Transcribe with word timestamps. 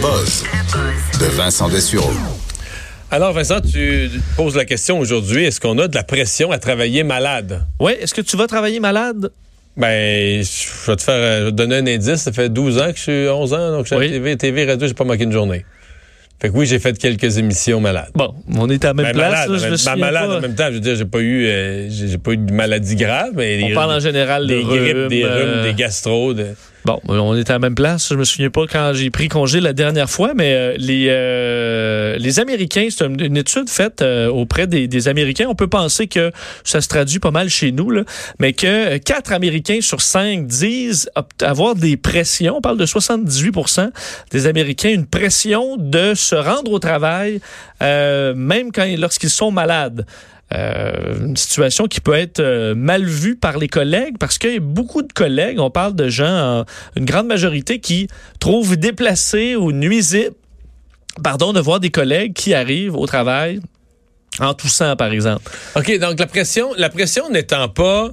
buzz 0.00 0.44
de 1.20 1.26
Vincent 1.36 1.68
Dessureau. 1.68 2.10
Alors, 3.10 3.32
Vincent, 3.32 3.60
tu 3.60 4.10
poses 4.36 4.56
la 4.56 4.64
question 4.64 4.98
aujourd'hui, 4.98 5.44
est-ce 5.44 5.60
qu'on 5.60 5.78
a 5.78 5.88
de 5.88 5.94
la 5.94 6.02
pression 6.02 6.50
à 6.50 6.58
travailler 6.58 7.02
malade? 7.04 7.62
Oui, 7.78 7.92
est-ce 8.00 8.12
que 8.14 8.20
tu 8.20 8.36
vas 8.36 8.46
travailler 8.46 8.80
malade? 8.80 9.30
Ben, 9.76 10.42
je 10.42 10.90
vais 10.90 10.96
te 10.96 11.02
faire, 11.02 11.40
je 11.40 11.44
vais 11.46 11.50
te 11.50 11.56
donner 11.56 11.76
un 11.76 11.86
indice. 11.86 12.16
Ça 12.22 12.32
fait 12.32 12.48
12 12.48 12.78
ans 12.78 12.90
que 12.92 12.96
je 12.96 13.02
suis 13.02 13.28
11 13.28 13.54
ans, 13.54 13.70
donc 13.72 13.84
je 13.86 13.94
suis 13.94 13.96
Oui. 13.96 14.06
à 14.06 14.10
TV, 14.10 14.36
TV, 14.36 14.64
radio, 14.64 14.88
j'ai 14.88 14.94
pas 14.94 15.04
manqué 15.04 15.24
une 15.24 15.32
journée. 15.32 15.64
Fait 16.40 16.48
que 16.50 16.54
oui, 16.54 16.66
j'ai 16.66 16.78
fait 16.78 16.98
quelques 16.98 17.38
émissions 17.38 17.80
malades. 17.80 18.10
Bon, 18.14 18.34
on 18.54 18.68
est 18.68 18.84
à 18.84 18.88
la 18.88 18.94
même 18.94 19.06
Ben, 19.06 19.12
place. 19.14 19.30
malade, 19.32 19.50
là, 19.50 19.56
je 19.58 19.62
ben, 19.64 19.70
me 19.70 19.84
ben, 19.84 19.96
malade 19.96 20.28
pas. 20.30 20.36
en 20.36 20.40
même 20.40 20.54
temps. 20.54 20.66
Je 20.68 20.72
veux 20.74 20.80
dire, 20.80 20.96
j'ai 20.96 21.04
pas 21.06 21.20
eu, 21.20 21.46
euh, 21.46 21.88
j'ai 21.90 22.08
j'ai 22.08 22.18
pas 22.18 22.32
eu 22.32 22.36
de 22.36 22.52
maladie 22.52 22.96
grave, 22.96 23.30
mais 23.34 23.60
On 23.62 23.68
des- 23.68 23.74
parle 23.74 23.92
en 23.92 24.00
général 24.00 24.46
des 24.46 24.56
de 24.62 24.68
grippes, 24.68 25.08
des 25.08 25.24
rhumes, 25.24 25.32
euh, 25.34 25.62
des 25.64 25.74
gastro. 25.74 26.34
de- 26.34 26.54
Bon, 26.86 27.00
on 27.08 27.34
est 27.34 27.50
à 27.50 27.54
la 27.54 27.58
même 27.58 27.74
place. 27.74 28.10
Je 28.10 28.14
me 28.14 28.22
souviens 28.22 28.48
pas 28.48 28.64
quand 28.70 28.92
j'ai 28.94 29.10
pris 29.10 29.26
congé 29.26 29.58
la 29.58 29.72
dernière 29.72 30.08
fois, 30.08 30.34
mais 30.36 30.54
euh, 30.54 30.74
les 30.78 31.06
euh, 31.08 32.16
les 32.16 32.38
Américains, 32.38 32.86
c'est 32.90 33.04
une, 33.04 33.36
étude 33.36 33.68
faite 33.68 34.02
euh, 34.02 34.28
auprès 34.28 34.68
des, 34.68 34.86
des 34.86 35.08
Américains. 35.08 35.46
On 35.48 35.56
peut 35.56 35.66
penser 35.66 36.06
que 36.06 36.30
ça 36.62 36.80
se 36.80 36.86
traduit 36.86 37.18
pas 37.18 37.32
mal 37.32 37.48
chez 37.48 37.72
nous, 37.72 37.90
là, 37.90 38.04
mais 38.38 38.52
que 38.52 38.98
quatre 38.98 39.32
Américains 39.32 39.80
sur 39.80 40.00
cinq 40.00 40.46
disent 40.46 41.10
avoir 41.42 41.74
des 41.74 41.96
pressions. 41.96 42.58
On 42.58 42.60
parle 42.60 42.78
de 42.78 42.86
78% 42.86 43.90
des 44.30 44.46
Américains, 44.46 44.90
une 44.90 45.06
pression 45.06 45.76
de 45.76 46.14
se 46.14 46.36
rendre 46.36 46.70
au 46.70 46.78
travail, 46.78 47.40
euh, 47.82 48.32
même 48.36 48.70
quand 48.70 48.86
lorsqu'ils 48.96 49.30
sont 49.30 49.50
malades. 49.50 50.06
Euh, 50.54 51.26
une 51.26 51.36
situation 51.36 51.86
qui 51.88 52.00
peut 52.00 52.14
être 52.14 52.38
euh, 52.38 52.74
mal 52.76 53.04
vue 53.04 53.34
par 53.34 53.58
les 53.58 53.66
collègues 53.66 54.16
parce 54.18 54.38
a 54.38 54.60
beaucoup 54.60 55.02
de 55.02 55.12
collègues, 55.12 55.58
on 55.58 55.70
parle 55.70 55.96
de 55.96 56.08
gens, 56.08 56.60
en- 56.60 56.64
une 56.96 57.04
grande 57.04 57.26
majorité 57.26 57.80
qui 57.80 58.06
trouvent 58.38 58.76
déplacé 58.76 59.56
ou 59.56 59.72
nuisible, 59.72 60.34
pardon, 61.24 61.52
de 61.52 61.58
voir 61.58 61.80
des 61.80 61.90
collègues 61.90 62.32
qui 62.32 62.54
arrivent 62.54 62.94
au 62.94 63.06
travail 63.06 63.60
en 64.38 64.54
toussant, 64.54 64.94
par 64.94 65.10
exemple. 65.12 65.50
OK, 65.74 65.98
donc 65.98 66.18
la 66.20 66.26
pression, 66.26 66.68
la 66.78 66.90
pression 66.90 67.28
n'étant 67.28 67.68
pas 67.68 68.10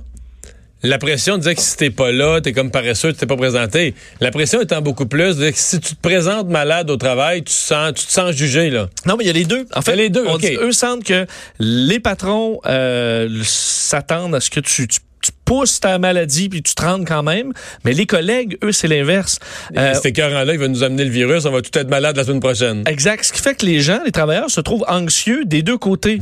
la 0.83 0.97
pression 0.97 1.37
de 1.37 1.43
dire 1.43 1.55
que 1.55 1.61
si 1.61 1.77
t'es 1.77 1.89
pas 1.89 2.11
là, 2.11 2.41
t'es 2.41 2.51
comme 2.53 2.69
paresseux, 2.71 3.11
tu 3.13 3.19
t'es 3.19 3.25
pas 3.25 3.37
présenté. 3.37 3.95
La 4.19 4.31
pression 4.31 4.61
étant 4.61 4.81
beaucoup 4.81 5.05
plus 5.05 5.37
de 5.37 5.43
dire 5.45 5.51
que 5.53 5.57
si 5.57 5.79
tu 5.79 5.95
te 5.95 6.01
présentes 6.01 6.49
malade 6.49 6.89
au 6.89 6.97
travail, 6.97 7.43
tu, 7.43 7.53
sens, 7.53 7.93
tu 7.93 8.05
te 8.05 8.11
sens 8.11 8.31
jugé, 8.35 8.69
là. 8.69 8.89
Non, 9.05 9.15
mais 9.17 9.23
il 9.23 9.27
y 9.27 9.29
a 9.29 9.33
les 9.33 9.45
deux. 9.45 9.65
En 9.75 9.81
fait, 9.81 9.95
les 9.95 10.09
deux, 10.09 10.25
on 10.27 10.37
dit- 10.37 10.55
eux 10.59 10.71
sentent 10.73 11.03
que 11.03 11.25
les 11.59 11.99
patrons 11.99 12.59
euh, 12.65 13.29
s'attendent 13.43 14.35
à 14.35 14.39
ce 14.39 14.49
que 14.49 14.59
tu, 14.59 14.87
tu- 14.87 14.99
tu 15.21 15.31
pousses 15.45 15.79
ta 15.79 15.99
maladie 15.99 16.49
puis 16.49 16.61
tu 16.61 16.75
te 16.75 16.81
rendes 16.83 17.07
quand 17.07 17.23
même. 17.23 17.53
Mais 17.85 17.93
les 17.93 18.05
collègues, 18.05 18.57
eux, 18.61 18.73
c'est 18.73 18.89
l'inverse. 18.89 19.39
Euh, 19.77 19.93
Cet 19.93 20.07
écœurant-là, 20.07 20.51
il 20.51 20.59
va 20.59 20.67
nous 20.67 20.83
amener 20.83 21.05
le 21.05 21.11
virus, 21.11 21.45
on 21.45 21.51
va 21.51 21.61
tout 21.61 21.77
être 21.79 21.89
malade 21.89 22.17
la 22.17 22.25
semaine 22.25 22.41
prochaine. 22.41 22.83
Exact. 22.87 23.23
Ce 23.23 23.31
qui 23.31 23.41
fait 23.41 23.55
que 23.55 23.65
les 23.65 23.79
gens, 23.79 24.01
les 24.05 24.11
travailleurs, 24.11 24.49
se 24.51 24.59
trouvent 24.59 24.83
anxieux 24.89 25.45
des 25.45 25.61
deux 25.61 25.77
côtés. 25.77 26.19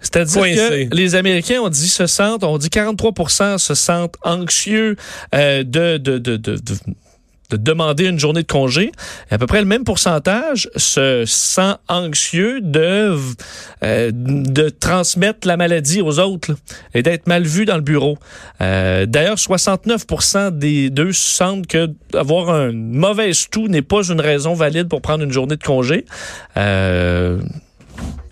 C'est-à-dire 0.00 0.40
que 0.88 0.94
les 0.94 1.14
Américains, 1.14 1.60
on 1.62 1.68
dit 1.68 1.88
se 1.88 2.06
sentent, 2.06 2.44
on 2.44 2.58
dit 2.58 2.68
43% 2.68 3.58
se 3.58 3.74
sentent 3.74 4.16
anxieux 4.22 4.96
euh, 5.34 5.62
de, 5.64 5.96
de, 5.98 6.18
de, 6.18 6.36
de, 6.36 6.56
de- 6.56 6.60
de 7.50 7.56
demander 7.56 8.04
une 8.04 8.18
journée 8.18 8.42
de 8.42 8.46
congé. 8.46 8.92
À 9.30 9.38
peu 9.38 9.46
près 9.46 9.60
le 9.60 9.64
même 9.66 9.82
pourcentage 9.84 10.68
se 10.76 11.24
sent 11.26 11.76
anxieux 11.88 12.60
de, 12.60 13.16
euh, 13.82 14.10
de 14.12 14.68
transmettre 14.68 15.48
la 15.48 15.56
maladie 15.56 16.02
aux 16.02 16.18
autres 16.18 16.50
là, 16.50 16.56
et 16.92 17.02
d'être 17.02 17.26
mal 17.26 17.44
vu 17.44 17.64
dans 17.64 17.76
le 17.76 17.80
bureau. 17.80 18.18
Euh, 18.60 19.06
D'ailleurs, 19.06 19.38
69% 19.38 20.58
des 20.58 20.90
deux 20.90 21.14
sentent 21.14 21.66
que 21.66 21.88
avoir 22.12 22.50
un 22.50 22.72
mauvais 22.72 23.32
toux 23.50 23.68
n'est 23.68 23.80
pas 23.80 24.02
une 24.02 24.20
raison 24.20 24.52
valide 24.52 24.88
pour 24.88 25.00
prendre 25.00 25.24
une 25.24 25.32
journée 25.32 25.56
de 25.56 25.64
congé. 25.64 26.04
Euh, 26.58 27.40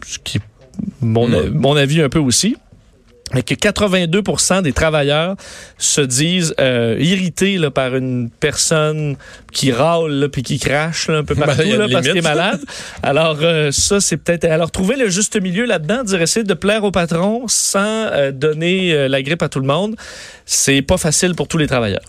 ce 0.07 0.19
qui 0.19 0.41
mon, 1.01 1.29
Mm. 1.29 1.51
mon 1.55 1.77
avis 1.77 2.01
un 2.03 2.09
peu 2.09 2.19
aussi. 2.19 2.57
Et 3.35 3.43
que 3.43 3.55
82% 3.55 4.63
des 4.63 4.73
travailleurs 4.73 5.35
se 5.79 6.01
disent 6.01 6.55
euh, 6.61 6.97
irrités 7.01 7.59
là, 7.59 7.73
par 7.73 7.97
une 7.97 8.31
personne 8.31 9.17
qui 9.53 9.73
râle 9.73 10.13
là, 10.13 10.29
puis 10.29 10.45
qui 10.45 10.61
crache 10.61 11.09
là, 11.09 11.19
un 11.19 11.25
peu 11.25 11.35
Ben, 11.37 11.47
partout 11.47 11.63
là, 11.63 11.89
parce 11.91 12.07
qu'elle 12.07 12.19
est 12.19 12.23
malade. 12.23 12.61
Alors 13.03 13.39
euh, 13.43 13.73
ça 13.73 14.01
c'est 14.01 14.17
peut-être 14.17 14.45
alors 14.45 14.71
trouver 14.71 14.95
le 14.95 15.09
juste 15.09 15.41
milieu 15.43 15.65
là-dedans, 15.67 16.05
dire 16.05 16.23
essayer 16.23 16.45
de 16.45 16.55
plaire 16.55 16.85
au 16.85 16.93
patron 16.93 17.43
sans 17.49 17.81
euh, 18.13 18.31
donner 18.31 19.09
la 19.09 19.21
grippe 19.23 19.43
à 19.43 19.49
tout 19.49 19.61
le 19.61 19.67
monde, 19.67 19.97
c'est 20.45 20.83
pas 20.83 20.97
facile 20.97 21.35
pour 21.35 21.49
tous 21.49 21.59
les 21.59 21.67
travailleurs. 21.67 22.05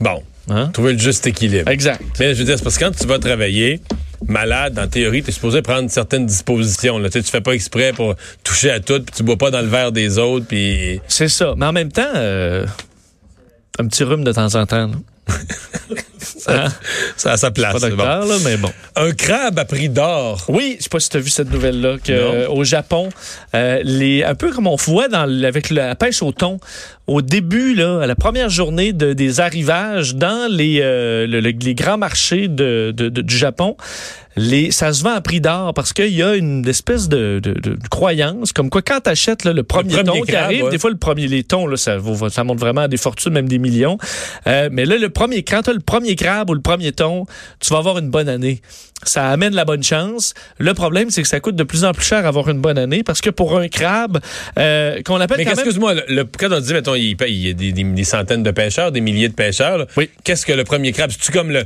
Bon, 0.00 0.22
Hein? 0.50 0.68
trouver 0.72 0.92
le 0.92 0.98
juste 0.98 1.26
équilibre. 1.26 1.70
Exact. 1.70 2.00
Mais 2.20 2.34
je 2.34 2.38
veux 2.38 2.44
dire, 2.44 2.56
c'est 2.58 2.64
parce 2.64 2.76
que 2.78 2.84
quand 2.84 2.96
tu 2.98 3.06
vas 3.06 3.18
travailler 3.18 3.80
malade, 4.26 4.78
en 4.78 4.88
théorie, 4.88 5.22
tu 5.22 5.30
es 5.30 5.32
supposé 5.32 5.62
prendre 5.62 5.90
certaines 5.90 6.26
dispositions. 6.26 6.98
Là. 6.98 7.08
Tu 7.08 7.18
sais, 7.18 7.24
tu 7.24 7.30
fais 7.30 7.40
pas 7.40 7.52
exprès 7.52 7.92
pour 7.92 8.14
toucher 8.42 8.70
à 8.70 8.80
tout, 8.80 9.00
puis 9.00 9.14
tu 9.14 9.22
bois 9.22 9.36
pas 9.36 9.50
dans 9.50 9.60
le 9.60 9.68
verre 9.68 9.92
des 9.92 10.18
autres, 10.18 10.46
puis... 10.46 11.00
C'est 11.08 11.28
ça. 11.28 11.54
Mais 11.56 11.66
en 11.66 11.72
même 11.72 11.92
temps, 11.92 12.12
euh, 12.14 12.66
un 13.78 13.86
petit 13.86 14.04
rhume 14.04 14.24
de 14.24 14.32
temps 14.32 14.54
en 14.54 14.66
temps. 14.66 14.88
là. 14.88 15.34
Hein? 16.46 16.68
Ça 17.16 17.32
a 17.32 17.36
sa 17.36 17.50
place. 17.50 17.74
Pas 17.74 17.80
c'est 17.80 17.90
bon. 17.90 17.96
docteur, 17.96 18.24
là, 18.24 18.36
mais 18.44 18.56
bon. 18.56 18.72
Un 18.96 19.12
crabe 19.12 19.58
à 19.58 19.64
prix 19.64 19.88
d'or. 19.88 20.44
Oui, 20.48 20.76
je 20.78 20.84
sais 20.84 20.88
pas 20.88 21.00
si 21.00 21.10
tu 21.10 21.16
as 21.16 21.20
vu 21.20 21.30
cette 21.30 21.50
nouvelle-là, 21.50 21.96
euh, 22.08 22.48
au 22.48 22.64
Japon, 22.64 23.10
euh, 23.54 23.80
les, 23.84 24.24
un 24.24 24.34
peu 24.34 24.50
comme 24.50 24.66
on 24.66 24.76
voit 24.76 25.08
dans, 25.08 25.28
avec 25.44 25.70
la 25.70 25.94
pêche 25.94 26.22
au 26.22 26.32
thon, 26.32 26.58
au 27.08 27.22
début, 27.22 27.74
là, 27.74 28.00
à 28.02 28.06
la 28.06 28.14
première 28.14 28.50
journée 28.50 28.92
de, 28.92 29.12
des 29.14 29.40
arrivages 29.40 30.14
dans 30.14 30.48
les, 30.50 30.80
euh, 30.82 31.26
le- 31.26 31.40
le- 31.40 31.50
les 31.50 31.74
grands 31.74 31.98
marchés 31.98 32.46
de, 32.48 32.92
de- 32.96 33.08
de- 33.08 33.22
du 33.22 33.36
Japon, 33.36 33.76
les, 34.36 34.70
ça 34.70 34.92
se 34.92 35.02
vend 35.02 35.14
à 35.14 35.20
prix 35.20 35.40
d'or 35.40 35.74
parce 35.74 35.92
qu'il 35.92 36.14
y 36.14 36.22
a 36.22 36.36
une 36.36 36.66
espèce 36.68 37.08
de, 37.08 37.40
de- 37.42 37.54
de 37.54 37.76
croyance, 37.90 38.52
comme 38.52 38.70
quoi 38.70 38.82
quand 38.82 39.00
tu 39.00 39.10
achètes 39.10 39.44
le 39.44 39.62
premier, 39.64 39.94
premier 39.94 40.04
thon 40.04 40.12
qui 40.20 40.32
crabe, 40.32 40.44
arrive, 40.44 40.64
ouais. 40.64 40.70
des 40.70 40.78
fois 40.78 40.90
le 40.90 40.96
premier 40.98 41.26
les 41.26 41.42
thons, 41.42 41.66
là, 41.66 41.76
ça, 41.76 41.96
ça 42.28 42.44
monte 42.44 42.60
vraiment 42.60 42.82
à 42.82 42.88
des 42.88 42.98
fortunes, 42.98 43.32
même 43.32 43.48
des 43.48 43.58
millions. 43.58 43.98
Euh, 44.46 44.68
mais 44.70 44.84
là, 44.84 44.96
le 44.96 45.08
premier, 45.08 45.42
quand 45.42 45.62
tu 45.62 45.70
as 45.70 45.72
le 45.72 45.80
premier 45.80 46.14
crabe 46.14 46.50
ou 46.50 46.54
le 46.54 46.60
premier 46.60 46.92
thon, 46.92 47.24
tu 47.58 47.70
vas 47.70 47.78
avoir 47.78 47.98
une 47.98 48.10
bonne 48.10 48.28
année. 48.28 48.60
Ça 49.04 49.28
amène 49.28 49.54
la 49.54 49.64
bonne 49.64 49.82
chance. 49.84 50.34
Le 50.58 50.74
problème, 50.74 51.10
c'est 51.10 51.22
que 51.22 51.28
ça 51.28 51.38
coûte 51.38 51.54
de 51.54 51.62
plus 51.62 51.84
en 51.84 51.92
plus 51.92 52.04
cher 52.04 52.26
avoir 52.26 52.48
une 52.48 52.60
bonne 52.60 52.78
année 52.78 53.04
parce 53.04 53.20
que 53.20 53.30
pour 53.30 53.56
un 53.56 53.68
crabe, 53.68 54.18
euh, 54.58 55.00
qu'on 55.02 55.20
appelle 55.20 55.38
Mais 55.38 55.44
excuse-moi, 55.52 55.94
le, 55.94 56.02
le- 56.08 56.24
quand 56.24 56.50
on 56.50 56.58
dit, 56.58 56.72
mettons, 56.72 56.96
il, 56.98 57.16
paye- 57.16 57.32
il 57.34 57.46
y 57.46 57.50
a 57.50 57.52
des, 57.52 57.72
des- 57.72 57.84
des 57.84 58.04
centaines 58.04 58.42
de 58.42 58.50
pêcheurs, 58.50 58.92
des 58.92 59.00
milliers 59.00 59.28
de 59.28 59.34
pêcheurs, 59.34 59.78
là, 59.78 59.86
Oui. 59.96 60.10
qu'est-ce 60.24 60.44
que 60.46 60.52
le 60.52 60.64
premier 60.64 60.92
crabe? 60.92 61.10
C'est-tu 61.10 61.32
comme 61.32 61.50
le 61.50 61.64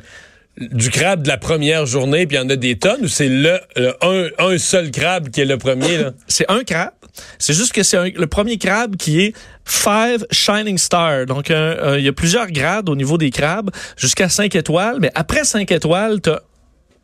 du 0.59 0.91
crabe 0.91 1.23
de 1.23 1.29
la 1.29 1.39
première 1.39 1.87
journée, 1.87 2.27
puis 2.27 2.37
il 2.37 2.41
y 2.41 2.43
en 2.43 2.51
a 2.51 2.57
des 2.57 2.77
tonnes, 2.77 3.01
ou 3.05 3.09
c'est 3.09 3.29
le, 3.31 3.59
le- 3.75 3.95
un, 4.03 4.29
un 4.39 4.59
seul 4.59 4.91
crabe 4.91 5.31
qui 5.31 5.41
est 5.41 5.47
le 5.47 5.57
premier? 5.57 5.97
Là? 5.97 6.11
C'est 6.29 6.45
un 6.51 6.63
crabe. 6.63 6.91
C'est 7.39 7.55
juste 7.55 7.73
que 7.73 7.83
c'est 7.83 7.97
un- 7.97 8.11
le 8.15 8.27
premier 8.27 8.59
crabe 8.59 8.97
qui 8.97 9.21
est 9.23 9.33
Five 9.65 10.27
Shining 10.31 10.77
Star. 10.77 11.25
Donc, 11.27 11.49
il 11.51 12.01
y 12.05 12.09
a 12.09 12.13
plusieurs 12.13 12.51
grades 12.51 12.89
au 12.91 12.97
niveau 12.97 13.17
des 13.19 13.31
crabes, 13.31 13.71
jusqu'à 13.97 14.29
5 14.29 14.55
étoiles. 14.55 14.97
Mais 15.01 15.11
après 15.15 15.45
5 15.45 15.71
étoiles, 15.73 16.21
tu 16.21 16.31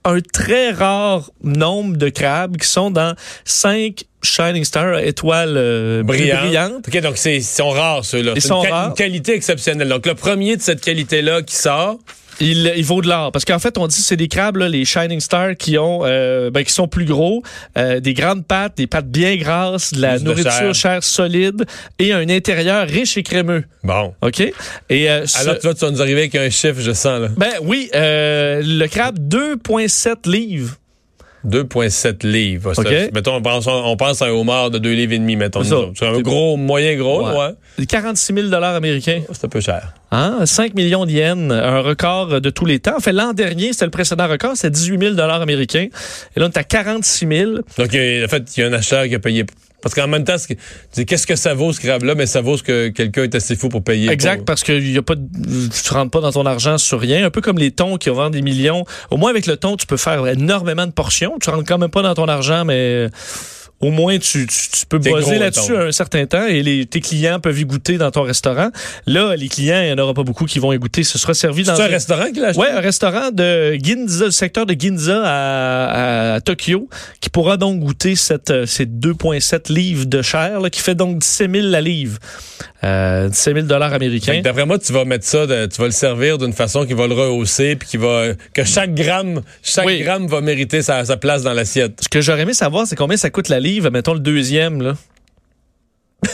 un 0.04 0.20
très 0.20 0.70
rare 0.70 1.30
nombre 1.42 1.96
de 1.96 2.08
crabes 2.08 2.56
qui 2.56 2.66
sont 2.68 2.90
dans 2.90 3.14
5 3.44 4.04
Shining 4.22 4.64
Star, 4.64 4.98
étoiles 4.98 5.54
euh, 5.56 6.02
Brillante. 6.02 6.40
brillantes. 6.42 6.88
OK, 6.88 7.00
donc 7.00 7.16
c'est- 7.18 7.36
ils 7.36 7.44
sont 7.44 7.70
rares, 7.70 8.04
ceux-là. 8.04 8.32
Ils 8.34 8.42
sont 8.42 8.64
une, 8.64 8.70
rares. 8.70 8.88
une 8.88 8.94
qualité 8.94 9.34
exceptionnelle. 9.34 9.88
Donc, 9.88 10.06
le 10.06 10.14
premier 10.14 10.56
de 10.56 10.62
cette 10.62 10.80
qualité-là 10.80 11.42
qui 11.42 11.54
sort, 11.54 11.98
Il, 12.40 12.72
il 12.76 12.84
vaut 12.84 13.02
de 13.02 13.08
l'or 13.08 13.32
parce 13.32 13.44
qu'en 13.44 13.58
fait 13.58 13.76
on 13.78 13.86
dit 13.86 13.96
que 13.96 14.02
c'est 14.02 14.16
des 14.16 14.28
crabes 14.28 14.56
là, 14.58 14.68
les 14.68 14.84
Shining 14.84 15.20
Star 15.20 15.56
qui 15.56 15.76
ont 15.78 16.00
euh, 16.04 16.50
ben, 16.50 16.64
qui 16.64 16.72
sont 16.72 16.86
plus 16.88 17.04
gros, 17.04 17.42
euh, 17.76 18.00
des 18.00 18.14
grandes 18.14 18.46
pattes, 18.46 18.76
des 18.76 18.86
pattes 18.86 19.08
bien 19.10 19.36
grasses, 19.36 19.92
de 19.92 20.00
la 20.00 20.10
Plus 20.14 20.20
de 20.20 20.24
nourriture 20.28 20.52
chair. 20.52 20.74
chair 20.74 21.04
solide 21.04 21.64
et 21.98 22.12
un 22.12 22.28
intérieur 22.28 22.86
riche 22.86 23.16
et 23.16 23.22
crémeux. 23.22 23.64
bon. 23.82 24.14
OK? 24.22 24.40
Et 24.88 25.10
euh, 25.10 25.26
ce- 25.26 25.38
Alors, 25.40 25.56
tu 25.56 25.62
vois, 25.62 25.74
tu 25.74 25.84
vas 25.84 25.90
nous 25.90 26.00
arriver 26.02 26.20
avec 26.20 26.34
un 26.36 26.48
chiffre, 26.50 26.80
je 26.80 26.92
sens, 26.92 27.20
là. 27.20 27.28
ben 27.36 27.50
oui, 27.62 27.90
euh, 27.94 28.60
le 28.64 28.86
crabe 28.86 29.18
2.7 29.18 30.28
livres. 30.30 30.76
2,7 31.46 32.26
livres. 32.26 32.72
Mettons, 33.12 33.36
on 33.36 33.42
pense, 33.42 33.66
on 33.66 33.96
pense 33.96 34.22
à 34.22 34.26
un 34.26 34.30
homard 34.30 34.70
de 34.70 34.78
2 34.78 34.92
livres 34.92 35.12
et 35.12 35.18
demi, 35.18 35.36
mettons. 35.36 35.62
C'est 35.62 36.04
un 36.06 36.20
gros, 36.20 36.56
moyen 36.56 36.96
gros, 36.96 37.26
Ouais. 37.28 37.36
ouais. 37.78 37.86
46 37.86 38.34
000 38.34 38.48
dollars 38.48 38.74
américains. 38.74 39.22
C'est 39.32 39.44
un 39.44 39.48
peu 39.48 39.60
cher. 39.60 39.92
Hein? 40.10 40.46
5 40.46 40.74
millions 40.74 41.04
de 41.06 41.10
yens, 41.12 41.52
un 41.52 41.80
record 41.80 42.40
de 42.40 42.50
tous 42.50 42.64
les 42.64 42.80
temps. 42.80 42.96
En 42.96 43.00
fait, 43.00 43.12
l'an 43.12 43.32
dernier, 43.34 43.72
c'était 43.72 43.84
le 43.84 43.90
précédent 43.90 44.26
record, 44.28 44.52
c'était 44.56 44.70
18 44.70 44.98
000 44.98 45.14
dollars 45.14 45.40
américains. 45.42 45.88
Et 46.36 46.40
là, 46.40 46.46
on 46.46 46.48
est 46.48 46.56
à 46.58 46.64
46 46.64 47.26
000. 47.28 47.50
Donc, 47.52 47.62
en 47.78 47.88
fait, 48.28 48.56
il 48.56 48.60
y 48.60 48.62
a 48.62 48.66
un 48.66 48.72
acheteur 48.72 49.06
qui 49.06 49.14
a 49.14 49.18
payé. 49.18 49.44
Parce 49.80 49.94
qu'en 49.94 50.08
même 50.08 50.24
temps, 50.24 50.34
qu'est-ce 51.06 51.26
que 51.26 51.36
ça 51.36 51.54
vaut 51.54 51.72
ce 51.72 51.80
crabe-là? 51.80 52.14
Mais 52.16 52.26
ça 52.26 52.40
vaut 52.40 52.56
ce 52.56 52.62
que 52.64 52.88
quelqu'un 52.88 53.22
est 53.22 53.34
assez 53.36 53.54
fou 53.54 53.68
pour 53.68 53.82
payer. 53.84 54.10
Exact, 54.10 54.38
pour- 54.38 54.44
parce 54.46 54.64
que 54.64 54.72
y 54.72 54.98
a 54.98 55.02
pas 55.02 55.14
de- 55.14 55.22
tu 55.68 55.92
rentres 55.94 56.10
pas 56.10 56.20
dans 56.20 56.32
ton 56.32 56.46
argent 56.46 56.78
sur 56.78 56.98
rien. 57.00 57.24
Un 57.24 57.30
peu 57.30 57.40
comme 57.40 57.58
les 57.58 57.70
thons 57.70 57.96
qui 57.96 58.10
vendent 58.10 58.32
des 58.32 58.42
millions. 58.42 58.84
Au 59.10 59.16
moins, 59.16 59.30
avec 59.30 59.46
le 59.46 59.56
thon, 59.56 59.76
tu 59.76 59.86
peux 59.86 59.96
faire 59.96 60.26
énormément 60.26 60.86
de 60.86 60.92
portions. 60.92 61.38
Tu 61.40 61.48
rentres 61.50 61.64
quand 61.66 61.78
même 61.78 61.90
pas 61.90 62.02
dans 62.02 62.14
ton 62.14 62.26
argent, 62.26 62.64
mais 62.64 63.06
au 63.80 63.90
moins 63.90 64.18
tu, 64.18 64.46
tu, 64.46 64.68
tu 64.70 64.86
peux 64.86 64.98
bosser 64.98 65.38
là-dessus 65.38 65.76
un 65.76 65.92
certain 65.92 66.26
temps 66.26 66.46
et 66.46 66.62
les, 66.62 66.86
tes 66.86 67.00
clients 67.00 67.38
peuvent 67.38 67.58
y 67.58 67.64
goûter 67.64 67.96
dans 67.96 68.10
ton 68.10 68.22
restaurant. 68.22 68.70
Là, 69.06 69.36
les 69.36 69.48
clients, 69.48 69.80
il 69.80 69.86
n'y 69.86 69.92
en 69.92 69.98
aura 70.02 70.14
pas 70.14 70.24
beaucoup 70.24 70.46
qui 70.46 70.58
vont 70.58 70.72
y 70.72 70.78
goûter. 70.78 71.04
Ce 71.04 71.16
sera 71.18 71.32
servi 71.34 71.62
dans 71.62 71.76
C'est 71.76 71.82
un 71.82 71.86
un- 71.86 71.88
restaurant 71.88 72.26
qui 72.32 72.40
l'a 72.40 72.48
acheté? 72.48 72.60
Ouais, 72.60 72.70
un 72.70 72.80
restaurant 72.80 73.30
de 73.32 73.74
Ginza, 73.74 74.24
le 74.26 74.30
secteur 74.32 74.66
de 74.66 74.74
Ginza 74.78 75.22
à, 75.24 76.34
à 76.34 76.40
Tokyo, 76.40 76.88
qui 77.20 77.30
pourra 77.30 77.56
donc 77.56 77.78
goûter 77.80 78.16
cette, 78.16 78.50
euh, 78.50 78.66
ces 78.66 78.84
2,7 78.86 79.72
livres 79.72 80.06
de 80.06 80.22
chair, 80.22 80.60
là, 80.60 80.70
qui 80.70 80.80
fait 80.80 80.94
donc 80.94 81.18
17 81.18 81.50
000 81.52 81.66
la 81.68 81.80
livre. 81.80 82.18
Euh, 82.84 83.28
17 83.28 83.54
000 83.54 83.66
dollars 83.66 83.92
américains. 83.92 84.40
D'après 84.42 84.64
moi, 84.64 84.78
tu 84.78 84.92
vas 84.92 85.04
mettre 85.04 85.24
ça, 85.24 85.46
de- 85.46 85.66
tu 85.66 85.80
vas 85.80 85.86
le 85.86 85.92
servir 85.92 86.38
d'une 86.38 86.52
façon 86.52 86.86
qui 86.86 86.94
va 86.94 87.06
le 87.08 87.14
rehausser, 87.14 87.74
puis 87.76 87.88
qui 87.88 87.96
va 87.96 88.26
que 88.54 88.62
chaque 88.64 88.94
gramme, 88.94 89.42
chaque 89.64 89.86
Oui. 89.86 90.00
gramme 90.00 90.26
va 90.28 90.40
mériter 90.40 90.82
sa, 90.82 91.04
sa 91.04 91.16
place 91.16 91.42
dans 91.42 91.52
l'assiette. 91.54 91.98
Ce 92.02 92.08
que 92.08 92.20
j'aurais 92.20 92.42
aimé 92.42 92.54
savoir, 92.54 92.86
c'est 92.86 92.94
combien 92.96 93.16
ça 93.16 93.30
coûte 93.30 93.48
la 93.48 93.58
livre, 93.58 93.67
mettons 93.90 94.14
le 94.14 94.20
deuxième, 94.20 94.82
là. 94.82 94.94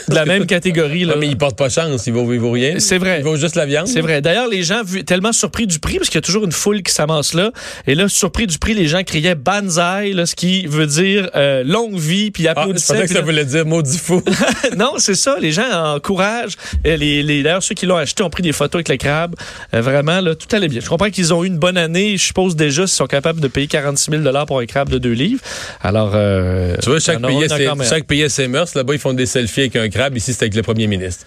De 0.08 0.14
la 0.14 0.24
même 0.24 0.46
catégorie, 0.46 1.04
là. 1.04 1.14
Ouais, 1.14 1.20
mais 1.20 1.26
il 1.28 1.36
porte 1.38 1.56
pas 1.56 1.68
chance, 1.68 2.06
il 2.06 2.12
vaut, 2.12 2.32
il 2.32 2.38
vaut 2.40 2.50
rien. 2.50 2.78
C'est 2.78 2.98
vrai. 2.98 3.18
Il 3.20 3.24
vaut 3.24 3.36
juste 3.36 3.54
la 3.56 3.66
viande. 3.66 3.86
C'est 3.88 4.00
vrai. 4.00 4.20
D'ailleurs, 4.20 4.48
les 4.48 4.62
gens 4.62 4.82
tellement 5.06 5.32
surpris 5.32 5.66
du 5.66 5.78
prix, 5.78 5.96
parce 5.98 6.08
qu'il 6.08 6.16
y 6.16 6.18
a 6.18 6.22
toujours 6.22 6.44
une 6.44 6.52
foule 6.52 6.82
qui 6.82 6.92
s'amasse 6.92 7.34
là. 7.34 7.50
Et 7.86 7.94
là, 7.94 8.08
surpris 8.08 8.46
du 8.46 8.58
prix, 8.58 8.74
les 8.74 8.86
gens 8.86 9.02
criaient 9.02 9.34
Banzai, 9.34 10.12
là, 10.12 10.26
ce 10.26 10.34
qui 10.34 10.66
veut 10.66 10.86
dire 10.86 11.30
euh, 11.36 11.62
longue 11.64 11.96
vie, 11.98 12.30
puis 12.30 12.46
Ah, 12.48 12.52
je 12.54 12.60
applaudissaient. 12.60 12.92
pensais 12.94 13.02
que 13.02 13.06
puis 13.06 13.14
ça 13.14 13.20
là- 13.20 13.24
voulait 13.24 13.44
dire 13.44 13.66
maudit 13.66 13.98
fou. 13.98 14.22
non, 14.76 14.94
c'est 14.98 15.14
ça. 15.14 15.36
Les 15.40 15.52
gens 15.52 15.94
encouragent. 15.94 16.56
Les, 16.84 17.22
les, 17.22 17.42
D'ailleurs, 17.42 17.62
ceux 17.62 17.74
qui 17.74 17.86
l'ont 17.86 17.96
acheté 17.96 18.22
ont 18.22 18.30
pris 18.30 18.42
des 18.42 18.52
photos 18.52 18.76
avec 18.80 18.88
le 18.88 18.96
crabe. 18.96 19.34
Euh, 19.74 19.80
vraiment, 19.80 20.20
là, 20.20 20.34
tout 20.34 20.48
allait 20.54 20.68
bien. 20.68 20.80
Je 20.80 20.88
comprends 20.88 21.10
qu'ils 21.10 21.32
ont 21.34 21.44
eu 21.44 21.46
une 21.46 21.58
bonne 21.58 21.76
année. 21.76 22.16
Je 22.16 22.24
suppose 22.24 22.56
déjà 22.56 22.86
s'ils 22.86 22.96
sont 22.96 23.06
capables 23.06 23.40
de 23.40 23.48
payer 23.48 23.66
46 23.66 24.10
000 24.22 24.44
pour 24.46 24.60
un 24.60 24.66
crabe 24.66 24.88
de 24.90 24.98
2 24.98 25.10
livres. 25.12 25.40
Alors, 25.82 26.12
euh, 26.14 26.76
tu 26.82 26.90
vois, 26.90 27.00
chaque 27.00 27.20
pays, 27.22 27.44
a 27.44 27.48
ses, 27.48 27.68
chaque 27.88 28.04
pays 28.04 28.22
a 28.24 28.28
ses 28.28 28.48
mœurs. 28.48 28.74
Là-bas, 28.74 28.94
ils 28.94 29.00
font 29.00 29.12
des 29.12 29.26
selfies 29.26 29.60
avec 29.60 29.76
un 29.76 29.88
crabe. 29.94 30.16
Ici, 30.16 30.32
c'est 30.34 30.42
avec 30.42 30.54
le 30.54 30.62
premier 30.62 30.86
ministre 30.86 31.24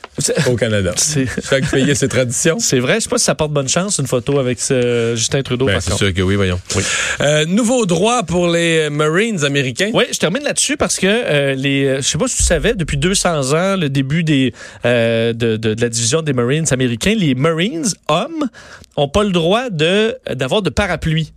au 0.48 0.56
Canada. 0.56 0.94
Chaque 1.50 1.70
pays 1.72 1.90
a 1.90 1.96
ses 1.96 2.08
traditions. 2.08 2.60
c'est 2.60 2.80
vrai. 2.80 2.96
Je 2.96 3.00
sais 3.02 3.10
pas 3.10 3.18
si 3.18 3.26
ça 3.26 3.36
porte 3.36 3.52
bonne 3.52 3.68
chance, 3.70 3.98
une 3.98 4.08
photo 4.08 4.38
avec 4.40 4.60
ce 4.60 5.14
Justin 5.16 5.42
Trudeau. 5.42 5.66
Ben, 5.66 5.80
c'est 5.80 5.94
sûr 5.94 6.14
que 6.14 6.22
oui, 6.22 6.36
voyons. 6.36 6.60
Euh, 7.22 7.46
nouveau 7.46 7.86
droit 7.86 8.24
pour 8.24 8.48
les 8.50 8.90
Marines 8.90 9.44
américains. 9.46 9.92
Oui, 9.94 10.04
je 10.12 10.18
termine 10.20 10.44
là-dessus 10.44 10.78
parce 10.78 10.98
que 10.98 11.08
euh, 11.08 11.56
les, 11.56 11.86
euh, 11.86 11.96
je 11.98 12.02
sais 12.08 12.18
pas 12.18 12.28
si 12.28 12.38
tu 12.38 12.44
savais, 12.44 12.74
depuis 12.76 12.98
200 12.98 13.54
ans, 13.54 13.76
le 13.78 13.90
début 13.90 14.24
des 14.24 14.54
euh, 14.86 15.34
de, 15.34 15.56
de- 15.58 15.74
de 15.74 15.82
la 15.82 15.90
division 15.90 16.22
des 16.22 16.34
Marines 16.34 16.66
américains, 16.72 17.16
les 17.18 17.34
Marines 17.36 17.86
hommes 18.10 18.50
ont 18.96 19.08
pas 19.08 19.24
le 19.24 19.32
droit 19.32 19.70
de 19.70 20.16
d'avoir 20.34 20.62
de 20.62 20.70
parapluie. 20.70 21.34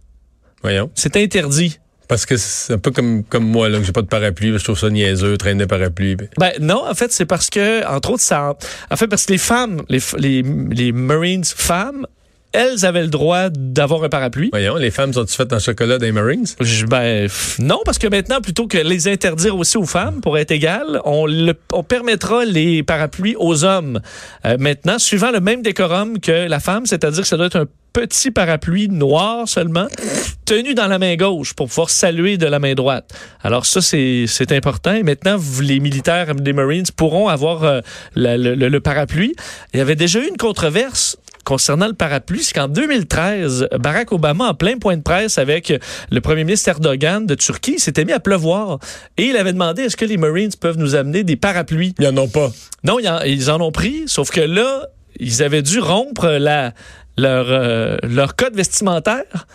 Voyons. 0.62 0.90
C'est 0.94 1.16
interdit. 1.16 1.78
Parce 2.10 2.26
que 2.26 2.36
c'est 2.36 2.72
un 2.72 2.78
peu 2.78 2.90
comme, 2.90 3.22
comme 3.24 3.44
moi, 3.44 3.68
là, 3.68 3.78
que 3.78 3.84
j'ai 3.84 3.92
pas 3.92 4.02
de 4.02 4.08
parapluie. 4.08 4.52
Je 4.58 4.64
trouve 4.64 4.78
ça 4.78 4.90
niaiseux, 4.90 5.36
traîner 5.38 5.66
parapluie. 5.66 6.16
Ben 6.38 6.50
non, 6.60 6.82
en 6.86 6.94
fait, 6.94 7.12
c'est 7.12 7.24
parce 7.24 7.48
que 7.48 7.86
entre 7.86 8.10
autres 8.10 8.22
ça, 8.22 8.54
en 8.90 8.96
fait 8.96 9.06
parce 9.06 9.24
que 9.26 9.32
les 9.32 9.38
femmes, 9.38 9.82
les 9.88 10.00
les, 10.18 10.42
les 10.70 10.90
Marines 10.92 11.44
femmes, 11.44 12.04
elles 12.52 12.84
avaient 12.84 13.02
le 13.02 13.06
droit 13.08 13.48
d'avoir 13.48 14.02
un 14.02 14.08
parapluie. 14.08 14.48
Voyons, 14.50 14.74
les 14.74 14.90
femmes 14.90 15.12
sont-tu 15.12 15.34
faites 15.36 15.52
en 15.52 15.60
chocolat 15.60 15.98
des 15.98 16.10
Marines? 16.10 16.46
Je- 16.60 16.84
ben, 16.84 17.28
non, 17.60 17.78
parce 17.84 17.98
que 17.98 18.08
maintenant, 18.08 18.40
plutôt 18.40 18.66
que 18.66 18.78
les 18.78 19.06
interdire 19.06 19.56
aussi 19.56 19.76
aux 19.78 19.86
femmes 19.86 20.20
pour 20.20 20.36
être 20.36 20.50
égales, 20.50 21.00
on, 21.04 21.26
le- 21.26 21.54
on 21.72 21.84
permettra 21.84 22.44
les 22.44 22.82
parapluies 22.82 23.36
aux 23.38 23.62
hommes. 23.64 24.00
Euh, 24.46 24.56
maintenant, 24.58 24.98
suivant 24.98 25.30
le 25.30 25.38
même 25.38 25.62
décorum 25.62 26.18
que 26.18 26.48
la 26.48 26.58
femme, 26.58 26.86
c'est-à-dire 26.86 27.22
que 27.22 27.28
ça 27.28 27.36
doit 27.36 27.46
être 27.46 27.60
un 27.60 27.66
petit 27.92 28.30
parapluie 28.30 28.88
noir 28.88 29.48
seulement, 29.48 29.86
tenu 30.44 30.74
dans 30.74 30.86
la 30.86 30.98
main 30.98 31.16
gauche 31.16 31.54
pour 31.54 31.68
pouvoir 31.68 31.90
saluer 31.90 32.36
de 32.38 32.46
la 32.46 32.58
main 32.58 32.74
droite. 32.74 33.12
Alors 33.42 33.66
ça, 33.66 33.80
c'est 33.80 34.52
important. 34.52 34.92
Et 34.94 35.02
maintenant, 35.02 35.36
les 35.62 35.80
militaires 35.80 36.34
des 36.34 36.52
Marines 36.52 36.86
pourront 36.96 37.28
avoir 37.28 37.64
euh, 37.64 37.80
la- 38.14 38.36
le, 38.36 38.54
le- 38.54 38.80
parapluie. 38.80 39.34
Il 39.74 39.78
y 39.78 39.80
avait 39.80 39.96
déjà 39.96 40.20
eu 40.20 40.28
une 40.28 40.36
controverse 40.36 41.16
concernant 41.44 41.86
le 41.88 41.94
parapluie, 41.94 42.42
c'est 42.42 42.52
qu'en 42.54 42.68
2013, 42.68 43.68
Barack 43.78 44.12
Obama, 44.12 44.48
en 44.50 44.54
plein 44.54 44.76
point 44.78 44.96
de 44.96 45.02
presse 45.02 45.38
avec 45.38 45.72
le 46.10 46.20
premier 46.20 46.44
ministre 46.44 46.68
Erdogan 46.68 47.26
de 47.26 47.34
Turquie, 47.34 47.78
s'était 47.78 48.04
mis 48.04 48.12
à 48.12 48.20
pleuvoir. 48.20 48.78
Et 49.16 49.24
il 49.24 49.36
avait 49.36 49.52
demandé 49.52 49.82
est-ce 49.82 49.96
que 49.96 50.04
les 50.04 50.16
Marines 50.18 50.50
peuvent 50.60 50.76
nous 50.78 50.94
amener 50.94 51.24
des 51.24 51.36
parapluies? 51.36 51.94
Ils 51.98 52.06
en 52.06 52.16
ont 52.18 52.28
pas. 52.28 52.50
Non, 52.84 52.98
ils 53.26 53.50
en 53.50 53.60
ont 53.60 53.72
pris, 53.72 54.02
sauf 54.06 54.30
que 54.30 54.40
là, 54.40 54.86
ils 55.18 55.42
avaient 55.42 55.62
dû 55.62 55.80
rompre 55.80 56.26
la, 56.28 56.72
leur, 57.20 57.46
euh, 57.48 57.96
leur 58.02 58.36
code 58.36 58.54
vestimentaire. 58.54 59.46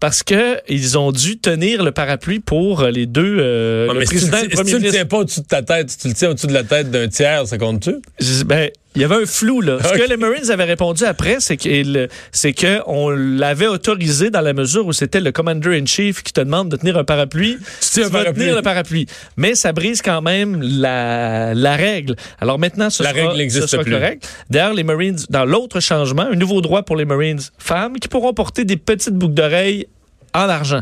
Parce 0.00 0.22
que 0.22 0.58
ils 0.68 0.96
ont 0.96 1.10
dû 1.10 1.38
tenir 1.38 1.82
le 1.82 1.90
parapluie 1.90 2.38
pour 2.38 2.84
les 2.84 3.06
deux, 3.06 3.38
euh, 3.40 3.88
Ouais, 3.88 3.94
le 3.94 3.98
mais 3.98 4.06
si 4.06 4.14
tu, 4.14 4.30
le 4.30 4.62
le 4.62 4.64
si 4.64 4.76
tu 4.80 4.90
tiens 4.90 5.06
pas 5.06 5.18
au-dessus 5.18 5.40
de 5.40 5.46
ta 5.46 5.62
tête, 5.62 5.90
si 5.90 5.98
tu 5.98 6.06
le 6.08 6.14
tiens 6.14 6.30
au-dessus 6.30 6.46
de 6.46 6.52
la 6.52 6.62
tête 6.62 6.92
d'un 6.92 7.08
tiers, 7.08 7.48
ça 7.48 7.58
compte-tu? 7.58 7.96
Ben, 8.44 8.70
il 8.98 9.02
y 9.02 9.04
avait 9.04 9.22
un 9.22 9.26
flou 9.26 9.60
là. 9.60 9.78
Ce 9.82 9.96
que 9.96 10.08
les 10.08 10.16
Marines 10.16 10.50
avaient 10.50 10.64
répondu 10.64 11.04
après, 11.04 11.36
c'est 11.38 11.56
que 11.56 12.08
c'est 12.32 12.52
que 12.52 12.80
on 12.86 13.10
l'avait 13.10 13.68
autorisé 13.68 14.30
dans 14.30 14.40
la 14.40 14.52
mesure 14.52 14.86
où 14.86 14.92
c'était 14.92 15.20
le 15.20 15.30
commander 15.30 15.78
in 15.80 15.86
chief 15.86 16.22
qui 16.24 16.32
te 16.32 16.40
demande 16.40 16.68
de 16.68 16.76
tenir 16.76 16.96
un 16.98 17.04
parapluie. 17.04 17.58
Tu 17.92 18.02
vas 18.02 18.10
parapluie. 18.10 18.34
tenir 18.44 18.56
le 18.56 18.62
parapluie, 18.62 19.06
mais 19.36 19.54
ça 19.54 19.72
brise 19.72 20.02
quand 20.02 20.20
même 20.22 20.60
la, 20.62 21.54
la 21.54 21.76
règle. 21.76 22.16
Alors 22.40 22.58
maintenant, 22.58 22.90
ce 22.90 23.02
La 23.04 23.10
sera, 23.14 23.30
règle 23.30 23.50
ce 23.50 23.66
sera 23.66 23.82
plus. 23.82 23.92
correct. 23.92 24.28
D'ailleurs, 24.50 24.74
les 24.74 24.84
Marines, 24.84 25.18
dans 25.30 25.44
l'autre 25.44 25.78
changement, 25.80 26.22
un 26.30 26.34
nouveau 26.36 26.60
droit 26.60 26.82
pour 26.82 26.96
les 26.96 27.04
Marines 27.04 27.40
femmes 27.58 27.98
qui 28.00 28.08
pourront 28.08 28.34
porter 28.34 28.64
des 28.64 28.76
petites 28.76 29.14
boucles 29.14 29.34
d'oreilles 29.34 29.86
en 30.34 30.48
argent. 30.48 30.80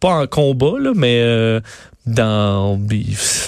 Pas 0.00 0.10
en 0.10 0.26
combat, 0.26 0.74
là, 0.78 0.92
mais 0.94 1.20
euh, 1.22 1.60
dans 2.06 2.80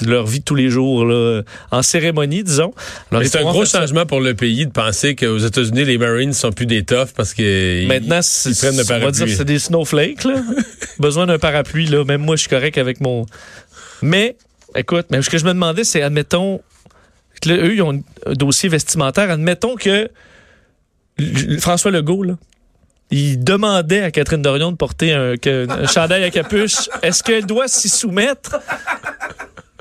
leur 0.04 0.26
vie 0.26 0.40
de 0.40 0.44
tous 0.44 0.56
les 0.56 0.68
jours, 0.68 1.04
là, 1.04 1.42
en 1.70 1.82
cérémonie, 1.82 2.42
disons. 2.42 2.74
C'est 3.22 3.36
un 3.36 3.42
gros 3.42 3.64
ça. 3.64 3.80
changement 3.80 4.04
pour 4.04 4.20
le 4.20 4.34
pays 4.34 4.66
de 4.66 4.72
penser 4.72 5.14
qu'aux 5.14 5.38
États-Unis, 5.38 5.84
les 5.84 5.96
Marines 5.96 6.32
sont 6.32 6.50
plus 6.50 6.66
des 6.66 6.84
toughs 6.84 7.12
parce 7.16 7.34
que 7.34 7.86
Maintenant, 7.86 8.20
ils, 8.20 8.56
prennent 8.56 8.76
le 8.76 8.82
on 8.82 8.84
va 8.84 8.98
parapluie. 8.98 9.12
dire 9.12 9.26
que 9.26 9.32
c'est 9.32 9.44
des 9.44 9.60
snowflakes. 9.60 10.24
Là. 10.24 10.42
Besoin 10.98 11.26
d'un 11.26 11.38
parapluie. 11.38 11.86
Là. 11.86 12.04
Même 12.04 12.22
moi, 12.22 12.34
je 12.34 12.40
suis 12.40 12.50
correct 12.50 12.78
avec 12.78 13.00
mon... 13.00 13.26
Mais, 14.02 14.36
écoute, 14.74 15.06
mais 15.10 15.22
ce 15.22 15.30
que 15.30 15.38
je 15.38 15.44
me 15.44 15.52
demandais, 15.52 15.84
c'est, 15.84 16.02
admettons, 16.02 16.60
que 17.40 17.48
là, 17.48 17.56
eux, 17.56 17.74
ils 17.74 17.82
ont 17.82 18.02
un 18.26 18.32
dossier 18.32 18.68
vestimentaire. 18.68 19.30
Admettons 19.30 19.76
que 19.76 20.10
François 21.60 21.92
Legault, 21.92 22.24
là, 22.24 22.34
il 23.10 23.42
demandait 23.42 24.02
à 24.02 24.10
Catherine 24.10 24.42
Dorion 24.42 24.72
de 24.72 24.76
porter 24.76 25.12
un, 25.12 25.34
chandail 25.86 26.24
à 26.24 26.30
capuche. 26.30 26.88
Est-ce 27.02 27.22
qu'elle 27.22 27.46
doit 27.46 27.68
s'y 27.68 27.88
soumettre 27.88 28.60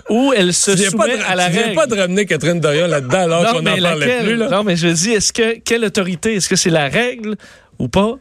ou 0.10 0.34
elle 0.36 0.54
se 0.54 0.72
Tu 0.72 0.90
soumet 0.90 1.18
de, 1.18 1.24
à 1.24 1.36
la 1.36 1.50
tu 1.50 1.58
règle? 1.58 1.76
pas 1.76 1.88
de 1.88 1.96
ramener 2.00 2.26
Catherine 2.26 2.60
Dorion 2.60 2.88
là-dedans 2.88 3.20
alors 3.20 3.46
qu'on 3.52 3.62
n'en 3.62 3.78
parlait 3.78 4.20
plus. 4.24 4.36
Là? 4.38 4.50
Non, 4.50 4.64
mais 4.64 4.76
je 4.78 4.88
dis, 4.88 5.12
est-ce 5.12 5.34
que 5.34 5.60
quelle 5.60 5.84
autorité? 5.84 6.36
Est-ce 6.36 6.48
que 6.48 6.56
c'est 6.56 6.70
la 6.70 6.88
règle 6.88 7.36
ou 7.80 7.90
pas? 7.90 8.14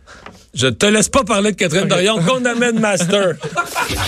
Je 0.55 0.69
te 0.69 0.87
laisse 0.87 1.09
pas 1.11 1.23
parler 1.23 1.53
de 1.53 1.57
Catherine 1.57 1.87
Dorion 1.87 2.19
qu'on 2.23 2.45
amène 2.45 2.81
Master. 2.81 3.35